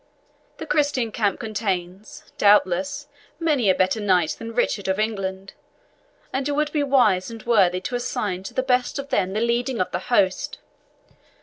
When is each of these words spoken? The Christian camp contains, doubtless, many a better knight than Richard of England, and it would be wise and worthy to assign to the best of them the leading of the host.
The 0.57 0.65
Christian 0.65 1.11
camp 1.11 1.39
contains, 1.39 2.23
doubtless, 2.39 3.05
many 3.39 3.69
a 3.69 3.75
better 3.75 3.99
knight 3.99 4.31
than 4.39 4.51
Richard 4.55 4.87
of 4.87 4.97
England, 4.99 5.53
and 6.33 6.49
it 6.49 6.53
would 6.53 6.71
be 6.71 6.81
wise 6.81 7.29
and 7.29 7.43
worthy 7.43 7.81
to 7.81 7.93
assign 7.93 8.41
to 8.45 8.55
the 8.55 8.63
best 8.63 8.97
of 8.97 9.09
them 9.09 9.33
the 9.33 9.41
leading 9.41 9.79
of 9.79 9.91
the 9.91 9.99
host. 10.09 10.57